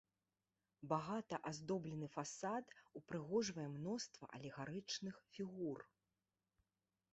[0.93, 2.65] Багата аздоблены фасад
[3.01, 5.77] упрыгожвае мноства алегарычных фігур.